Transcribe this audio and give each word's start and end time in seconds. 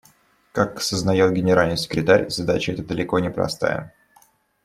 Как 0.51 0.81
сознает 0.81 1.31
Генеральный 1.31 1.77
секретарь, 1.77 2.27
задача 2.31 2.71
эта 2.71 2.81
далеко 2.83 3.19
не 3.19 3.29
простая. 3.29 3.93